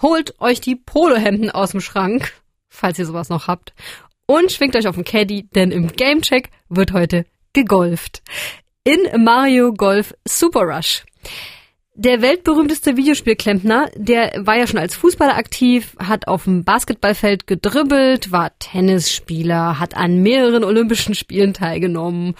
[0.00, 2.32] holt euch die Polohemden aus dem Schrank,
[2.68, 3.74] falls ihr sowas noch habt,
[4.26, 8.22] und schwingt euch auf den Caddy, denn im Gamecheck wird heute gegolft.
[8.84, 11.04] In Mario Golf Super Rush.
[11.94, 18.30] Der weltberühmteste Videospielklempner, der war ja schon als Fußballer aktiv, hat auf dem Basketballfeld gedribbelt,
[18.30, 22.36] war Tennisspieler, hat an mehreren Olympischen Spielen teilgenommen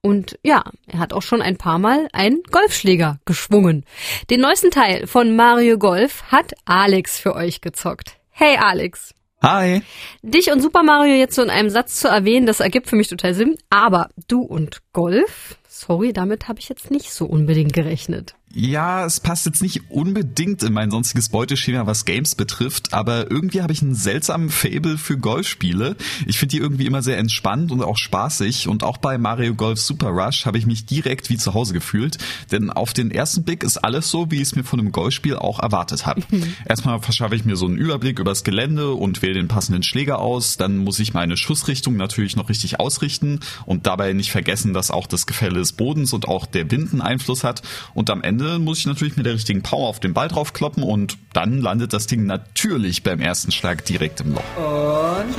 [0.00, 3.84] und ja, er hat auch schon ein paar Mal einen Golfschläger geschwungen.
[4.30, 8.16] Den neuesten Teil von Mario Golf hat Alex für euch gezockt.
[8.30, 9.14] Hey Alex.
[9.42, 9.82] Hi.
[10.22, 13.08] Dich und Super Mario jetzt so in einem Satz zu erwähnen, das ergibt für mich
[13.08, 13.56] total Sinn.
[13.70, 18.34] Aber du und Golf, sorry, damit habe ich jetzt nicht so unbedingt gerechnet.
[18.54, 23.60] Ja, es passt jetzt nicht unbedingt in mein sonstiges Beuteschema, was Games betrifft, aber irgendwie
[23.60, 25.96] habe ich einen seltsamen Fable für Golfspiele.
[26.26, 29.80] Ich finde die irgendwie immer sehr entspannt und auch spaßig und auch bei Mario Golf
[29.80, 32.16] Super Rush habe ich mich direkt wie zu Hause gefühlt,
[32.50, 35.36] denn auf den ersten Blick ist alles so, wie ich es mir von einem Golfspiel
[35.36, 36.22] auch erwartet habe.
[36.64, 40.56] Erstmal verschaffe ich mir so einen Überblick übers Gelände und wähle den passenden Schläger aus,
[40.56, 45.06] dann muss ich meine Schussrichtung natürlich noch richtig ausrichten und dabei nicht vergessen, dass auch
[45.06, 47.60] das Gefälle des Bodens und auch der Wind einen Einfluss hat
[47.92, 50.84] und am Ende Ende muss ich natürlich mit der richtigen Power auf den Ball draufkloppen
[50.84, 54.42] und dann landet das Ding natürlich beim ersten Schlag direkt im Loch.
[54.56, 55.34] Und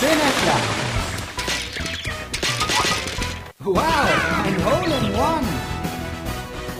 [0.00, 0.62] schöner Schlag.
[3.58, 3.84] Wow,
[4.46, 5.35] ein Hole in One.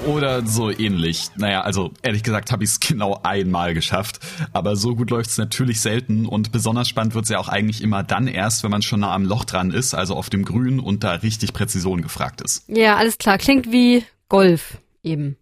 [0.06, 1.30] Oder so ähnlich.
[1.36, 4.20] Naja, also ehrlich gesagt habe ich es genau einmal geschafft.
[4.52, 7.82] Aber so gut läuft es natürlich selten und besonders spannend wird es ja auch eigentlich
[7.82, 10.78] immer dann erst, wenn man schon nah am Loch dran ist, also auf dem Grün
[10.78, 12.64] und da richtig Präzision gefragt ist.
[12.68, 13.38] Ja, alles klar.
[13.38, 15.36] Klingt wie Golf eben.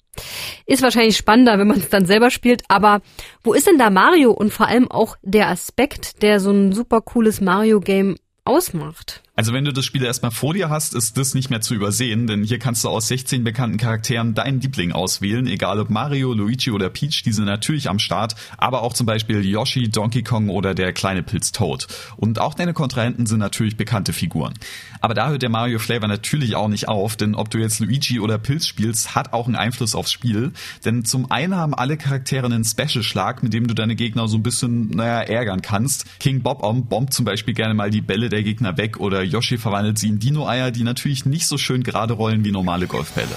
[0.66, 3.00] Ist wahrscheinlich spannender, wenn man es dann selber spielt, aber
[3.42, 7.00] wo ist denn da Mario und vor allem auch der Aspekt, der so ein super
[7.00, 9.22] cooles Mario-Game ausmacht?
[9.36, 12.28] Also wenn du das Spiel erstmal vor dir hast, ist das nicht mehr zu übersehen,
[12.28, 16.70] denn hier kannst du aus 16 bekannten Charakteren deinen Liebling auswählen, egal ob Mario, Luigi
[16.70, 20.72] oder Peach, die sind natürlich am Start, aber auch zum Beispiel Yoshi, Donkey Kong oder
[20.76, 21.88] der kleine Pilz Toad.
[22.16, 24.54] Und auch deine Kontrahenten sind natürlich bekannte Figuren.
[25.00, 28.20] Aber da hört der Mario Flavor natürlich auch nicht auf, denn ob du jetzt Luigi
[28.20, 30.52] oder Pilz spielst, hat auch einen Einfluss aufs Spiel,
[30.84, 34.44] denn zum einen haben alle Charaktere einen Special-Schlag, mit dem du deine Gegner so ein
[34.44, 36.06] bisschen, naja, ärgern kannst.
[36.20, 39.98] King Bob bombt zum Beispiel gerne mal die Bälle der Gegner weg oder Yoshi verwandelt
[39.98, 43.34] sie in Dino-Eier, die natürlich nicht so schön gerade rollen wie normale Golfbälle.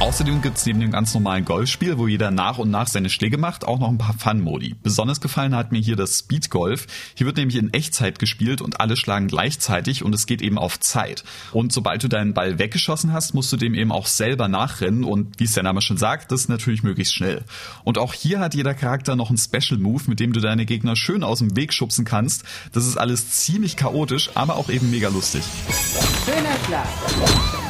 [0.00, 3.66] Außerdem gibt's neben dem ganz normalen Golfspiel, wo jeder nach und nach seine Schläge macht,
[3.66, 4.74] auch noch ein paar Fun-Modi.
[4.82, 6.86] Besonders gefallen hat mir hier das Speed Golf.
[7.14, 10.80] Hier wird nämlich in Echtzeit gespielt und alle schlagen gleichzeitig und es geht eben auf
[10.80, 11.22] Zeit.
[11.52, 15.38] Und sobald du deinen Ball weggeschossen hast, musst du dem eben auch selber nachrennen und
[15.38, 17.44] wie es der Name schon sagt, das natürlich möglichst schnell.
[17.84, 20.96] Und auch hier hat jeder Charakter noch einen Special Move, mit dem du deine Gegner
[20.96, 22.44] schön aus dem Weg schubsen kannst.
[22.72, 25.42] Das ist alles ziemlich chaotisch, aber auch eben mega lustig.
[26.24, 27.69] Schöner Schlag.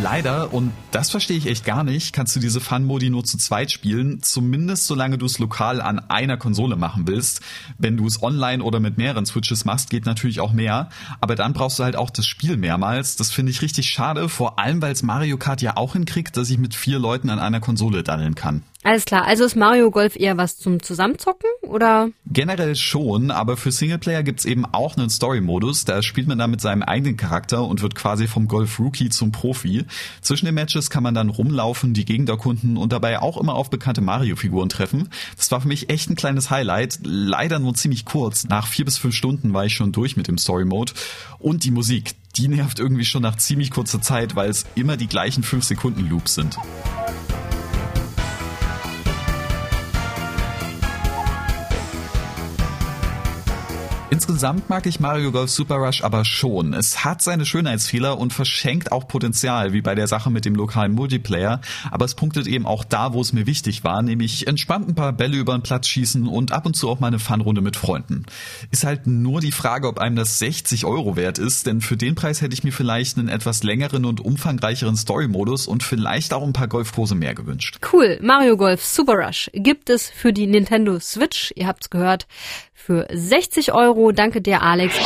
[0.00, 3.70] Leider, und das verstehe ich echt gar nicht, kannst du diese Fun-Modi nur zu zweit
[3.70, 7.42] spielen, zumindest solange du es lokal an einer Konsole machen willst.
[7.76, 10.88] Wenn du es online oder mit mehreren Switches machst, geht natürlich auch mehr,
[11.20, 13.16] aber dann brauchst du halt auch das Spiel mehrmals.
[13.16, 16.48] Das finde ich richtig schade, vor allem weil es Mario Kart ja auch hinkriegt, dass
[16.48, 18.62] ich mit vier Leuten an einer Konsole daddeln kann.
[18.84, 22.10] Alles klar, also ist Mario Golf eher was zum Zusammenzocken oder?
[22.26, 25.84] Generell schon, aber für Singleplayer gibt's eben auch einen Story-Modus.
[25.84, 29.84] Da spielt man dann mit seinem eigenen Charakter und wird quasi vom Golf-Rookie zum Profi.
[30.20, 33.70] Zwischen den Matches kann man dann rumlaufen, die Gegend erkunden und dabei auch immer auf
[33.70, 35.08] bekannte Mario-Figuren treffen.
[35.36, 37.00] Das war für mich echt ein kleines Highlight.
[37.04, 38.44] Leider nur ziemlich kurz.
[38.44, 40.92] Nach vier bis fünf Stunden war ich schon durch mit dem Story-Mode.
[41.38, 45.08] Und die Musik, die nervt irgendwie schon nach ziemlich kurzer Zeit, weil es immer die
[45.08, 46.58] gleichen fünf Sekunden Loops sind.
[54.22, 56.74] Insgesamt mag ich Mario Golf Super Rush aber schon.
[56.74, 60.92] Es hat seine Schönheitsfehler und verschenkt auch Potenzial, wie bei der Sache mit dem lokalen
[60.92, 61.60] Multiplayer.
[61.90, 65.12] Aber es punktet eben auch da, wo es mir wichtig war, nämlich entspannt ein paar
[65.12, 68.24] Bälle über den Platz schießen und ab und zu auch mal eine Funrunde mit Freunden.
[68.70, 72.14] Ist halt nur die Frage, ob einem das 60 Euro wert ist, denn für den
[72.14, 76.52] Preis hätte ich mir vielleicht einen etwas längeren und umfangreicheren Story-Modus und vielleicht auch ein
[76.52, 77.80] paar Golfkurse mehr gewünscht.
[77.92, 78.20] Cool.
[78.22, 81.52] Mario Golf Super Rush gibt es für die Nintendo Switch.
[81.56, 82.28] Ihr habt's gehört
[82.84, 84.12] für 60 Euro.
[84.12, 84.98] Danke dir, Alex.